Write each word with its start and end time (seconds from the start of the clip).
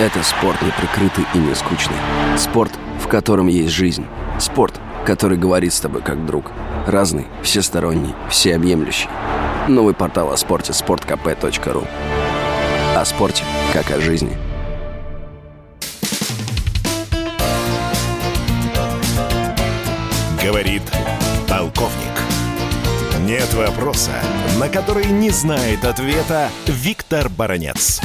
Это 0.00 0.22
спорт 0.22 0.62
неприкрытый 0.62 1.26
и 1.34 1.38
не 1.38 1.54
скучный. 1.54 1.98
Спорт, 2.38 2.72
в 3.00 3.06
котором 3.06 3.48
есть 3.48 3.74
жизнь. 3.74 4.06
Спорт, 4.38 4.80
который 5.04 5.36
говорит 5.36 5.74
с 5.74 5.80
тобой 5.80 6.00
как 6.00 6.24
друг. 6.24 6.52
Разный, 6.86 7.26
всесторонний, 7.42 8.14
всеобъемлющий. 8.30 9.10
Новый 9.68 9.92
портал 9.92 10.32
о 10.32 10.38
спорте– 10.38 10.72
sportkp.ru 10.72 11.86
О 12.96 13.04
спорте, 13.04 13.44
как 13.74 13.90
о 13.90 14.00
жизни. 14.00 14.34
Говорит 20.42 20.82
полковник. 21.46 22.16
Нет 23.26 23.52
вопроса, 23.52 24.12
на 24.58 24.70
который 24.70 25.04
не 25.04 25.28
знает 25.28 25.84
ответа 25.84 26.48
Виктор 26.66 27.28
Баранец. 27.28 28.00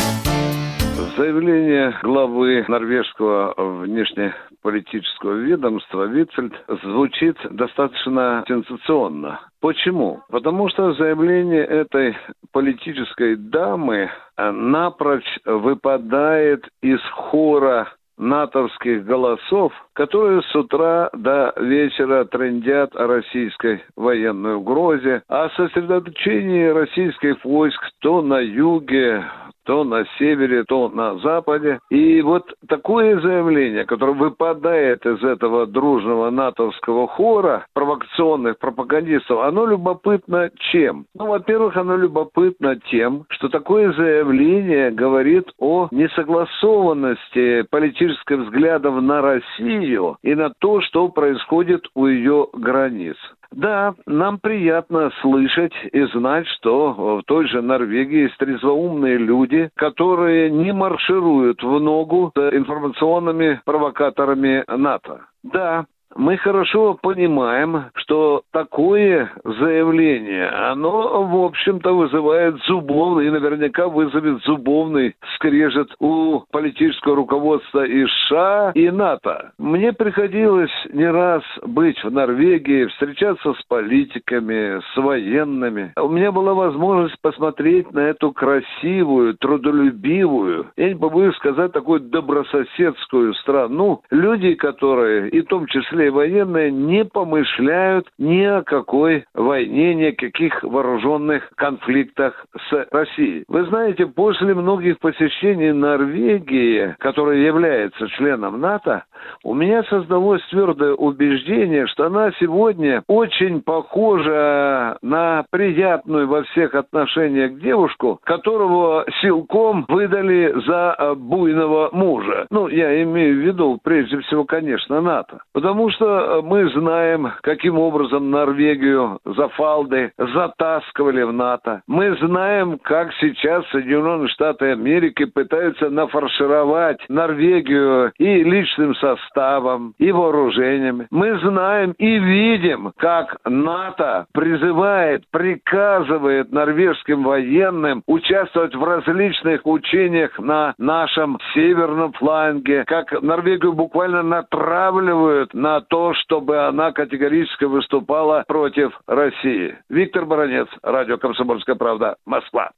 Заявление 1.18 1.97
главы 2.04 2.66
норвежского 2.68 3.53
внешнеполитического 3.84 5.34
ведомства 5.35 6.03
Витфельд 6.07 6.53
звучит 6.84 7.38
достаточно 7.52 8.44
сенсационно. 8.48 9.40
Почему? 9.62 10.23
Потому 10.30 10.67
что 10.67 10.93
заявление 10.93 11.63
этой 11.63 12.17
политической 12.52 13.38
дамы 13.38 14.09
напрочь 14.38 15.40
выпадает 15.45 16.67
из 16.81 16.99
хора 17.12 17.88
натовских 18.18 19.05
голосов, 19.05 19.73
которые 19.93 20.41
с 20.41 20.55
утра 20.55 21.09
до 21.13 21.54
вечера 21.57 22.26
трендят 22.26 22.95
о 22.95 23.07
российской 23.07 23.84
военной 23.95 24.55
угрозе, 24.55 25.23
о 25.27 25.49
сосредоточении 25.49 26.68
российских 26.68 27.43
войск 27.43 27.82
то 27.99 28.21
на 28.21 28.40
юге, 28.40 29.26
то 29.66 29.84
на 29.84 30.05
севере, 30.18 30.64
то 30.64 30.90
на 30.90 31.18
западе. 31.18 31.80
И 31.90 32.22
вот 32.22 32.54
такое 32.68 33.20
заявление, 33.20 33.86
которое 33.86 34.14
выпадает 34.14 35.05
из 35.05 35.24
этого 35.24 35.66
дружного 35.66 36.30
натовского 36.30 37.07
хора 37.07 37.66
провокационных 37.74 38.57
пропагандистов, 38.60 39.40
оно 39.41 39.66
любопытно 39.66 40.49
чем? 40.72 41.05
Ну, 41.16 41.27
во-первых, 41.27 41.76
оно 41.77 41.98
любопытно 41.98 42.80
тем, 42.91 43.26
что 43.30 43.49
такое 43.49 43.91
заявление 43.94 44.91
говорит 44.91 45.52
о 45.60 45.88
несогласованности 45.91 47.63
политических 47.70 48.38
взглядов 48.40 49.02
на 49.02 49.22
Россию 49.22 50.18
и 50.24 50.35
на 50.35 50.52
то, 50.60 50.82
что 50.82 51.10
происходит 51.10 51.88
у 51.96 52.05
ее 52.05 52.48
границ. 52.54 53.18
Да, 53.51 53.93
нам 54.05 54.40
приятно 54.40 55.12
слышать 55.21 55.74
и 55.91 56.04
знать, 56.13 56.48
что 56.48 56.93
в 56.93 57.24
той 57.26 57.48
же 57.48 57.62
Норвегии 57.62 58.24
есть 58.24 58.38
трезвоумные 58.38 59.18
люди, 59.18 59.70
которые 59.76 60.49
не 60.51 60.74
маршируют 60.74 61.62
в 61.63 61.79
ногу 61.79 62.32
с 62.35 62.40
информационными 62.40 63.62
провокаторами 63.66 64.63
НАТО. 64.68 65.22
Да, 65.44 65.85
мы 66.16 66.38
хорошо 66.38 66.97
понимаем, 67.02 67.85
что 67.96 68.44
такое 68.52 69.31
заявление, 69.44 70.47
оно, 70.47 71.24
в 71.24 71.46
общем-то, 71.46 71.94
вызывает 71.94 72.56
зубовный, 72.68 73.28
и 73.28 73.30
наверняка 73.30 73.88
вызовет 73.88 74.41
зубовный 74.44 75.16
скрежет 75.35 75.94
у 76.00 76.41
политического 76.52 77.16
руководства 77.18 77.85
и 77.85 78.06
США, 78.06 78.72
и 78.75 78.90
НАТО. 78.90 79.52
Мне 79.57 79.91
приходилось 79.94 80.72
не 80.94 81.09
раз 81.09 81.44
быть 81.63 82.02
в 82.03 82.12
Норвегии, 82.12 82.85
встречаться 82.85 83.53
с 83.53 83.63
политиками, 83.68 84.79
с 84.94 84.97
военными. 84.97 85.94
У 85.97 86.07
меня 86.07 86.31
была 86.31 86.53
возможность 86.53 87.19
посмотреть 87.22 87.91
на 87.91 88.00
эту 88.00 88.31
красивую, 88.31 89.35
трудолюбивую, 89.35 90.68
я 90.78 90.90
не 90.90 90.96
побоюсь 90.96 91.35
сказать, 91.35 91.74
такую 91.74 92.00
добрососедскую 92.00 93.34
страну, 93.35 94.02
люди, 94.12 94.53
которые, 94.56 95.29
и 95.29 95.41
в 95.41 95.47
том 95.47 95.68
числе 95.68 96.04
и 96.07 96.09
военные 96.09 96.72
не 96.72 97.06
помышляют 97.06 98.07
ни 98.17 98.44
о 98.44 98.63
какой 98.63 99.25
войне, 99.34 99.95
ни 99.95 100.05
о 100.05 100.16
каких 100.16 100.63
вооруженных 100.63 101.49
конфликтах 101.55 102.45
с 102.69 102.88
Россией. 102.91 103.43
Вы 103.47 103.66
знаете, 103.66 104.05
после 104.05 104.53
многих 104.53 104.99
посещений 104.99 105.71
Норвегии, 105.71 106.95
которая 106.99 107.38
является 107.38 108.07
членом 108.09 108.59
НАТО, 108.59 109.03
у 109.44 109.53
меня 109.53 109.84
создалось 109.84 110.41
твердое 110.50 110.94
убеждение, 110.94 111.88
что 111.88 112.06
она 112.06 112.31
сегодня 112.40 113.03
очень 113.08 113.62
похожа 113.62 114.97
на 115.02 115.46
приятную 115.52 116.28
во 116.28 116.44
всех 116.44 116.75
отношениях 116.75 117.59
девушку, 117.59 118.19
которого 118.24 119.06
силком 119.22 119.86
выдали 119.88 120.53
за 120.66 121.16
буйного 121.16 121.90
мужа. 121.91 122.47
Ну, 122.50 122.68
я 122.68 123.03
имею 123.03 123.36
в 123.36 123.46
виду, 123.46 123.80
прежде 123.84 124.19
всего, 124.19 124.46
конечно, 124.46 125.02
НАТО. 125.02 125.40
Потому 125.53 125.90
что 125.92 126.42
мы 126.44 126.69
знаем, 126.69 127.31
каким 127.42 127.80
образом 127.80 128.31
Норвегию 128.31 129.19
за 129.25 129.47
фалды 129.50 130.12
затаскивали 130.18 131.24
в 131.24 131.34
НАТО. 131.34 131.81
Мы 131.88 132.16
знаем, 132.18 132.80
как 132.81 133.13
сейчас 133.19 133.66
Соединенные 133.69 134.28
Штаты 134.30 134.72
Америки 134.72 135.25
пытаются 135.25 135.90
нафаршировать 135.90 137.00
Норвегию 137.09 138.12
и 138.18 138.44
личным 138.44 138.96
составом 138.96 139.14
составом 139.15 139.93
и 139.97 140.11
вооружениями. 140.11 141.07
Мы 141.11 141.39
знаем 141.39 141.93
и 141.97 142.17
видим, 142.17 142.91
как 142.97 143.37
НАТО 143.45 144.25
призывает, 144.33 145.23
приказывает 145.31 146.51
норвежским 146.51 147.23
военным 147.23 148.03
участвовать 148.07 148.75
в 148.75 148.83
различных 148.83 149.65
учениях 149.65 150.37
на 150.39 150.73
нашем 150.77 151.37
северном 151.53 152.13
фланге, 152.13 152.83
как 152.85 153.11
Норвегию 153.21 153.73
буквально 153.73 154.23
натравливают 154.23 155.53
на 155.53 155.81
то, 155.81 156.13
чтобы 156.13 156.65
она 156.65 156.91
категорически 156.91 157.65
выступала 157.65 158.43
против 158.47 158.91
России. 159.07 159.75
Виктор 159.89 160.25
Баранец, 160.25 160.67
радио 160.83 161.17
«Комсомольская 161.17 161.75
правда», 161.75 162.15
Москва. 162.25 162.71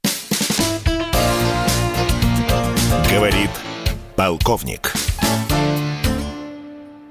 Говорит 3.11 3.49
полковник. 4.15 4.91